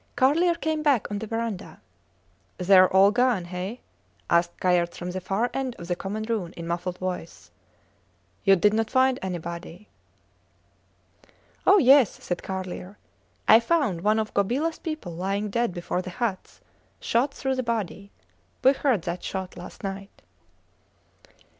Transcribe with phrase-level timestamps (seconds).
[0.15, 1.79] Carlier came back on the verandah.
[2.57, 3.81] Theyre all gone, hey?
[4.31, 7.51] asked Kayerts from the far end of the common room in a muffled voice.
[8.43, 9.89] You did not find anybody?
[11.67, 12.97] Oh, yes, said Carlier,
[13.47, 16.61] I found one of Gobilas people lying dead before the huts
[16.99, 18.09] shot through the body.
[18.63, 20.23] We heard that shot last night.